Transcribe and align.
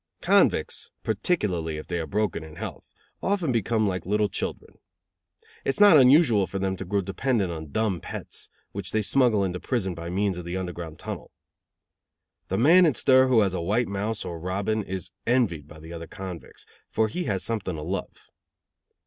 Convicts, 0.23 0.89
particularly 1.03 1.77
if 1.77 1.85
they 1.85 1.99
are 1.99 2.07
broken 2.07 2.43
in 2.43 2.55
health, 2.55 2.91
often 3.21 3.51
become 3.51 3.87
like 3.87 4.03
little 4.03 4.29
children. 4.29 4.79
It 5.63 5.69
is 5.75 5.79
not 5.79 5.95
unusual 5.99 6.47
for 6.47 6.57
them 6.57 6.75
to 6.77 6.85
grow 6.85 7.01
dependent 7.01 7.51
on 7.51 7.69
dumb 7.69 8.01
pets, 8.01 8.49
which 8.71 8.93
they 8.93 9.03
smuggle 9.03 9.43
into 9.43 9.59
prison 9.59 9.93
by 9.93 10.09
means 10.09 10.39
of 10.39 10.45
the 10.45 10.57
Underground 10.57 10.97
Tunnel. 10.97 11.29
The 12.47 12.57
man 12.57 12.87
in 12.87 12.95
stir 12.95 13.27
who 13.27 13.41
has 13.41 13.53
a 13.53 13.61
white 13.61 13.87
mouse 13.87 14.25
or 14.25 14.39
robin 14.39 14.81
is 14.81 15.11
envied 15.27 15.67
by 15.67 15.77
the 15.77 15.93
other 15.93 16.07
convicts, 16.07 16.65
for 16.89 17.07
he 17.07 17.25
has 17.25 17.43
something 17.43 17.75
to 17.75 17.83
love. 17.83 18.31